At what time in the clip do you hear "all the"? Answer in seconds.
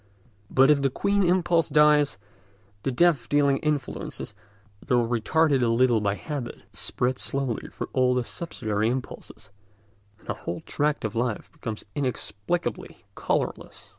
7.93-8.23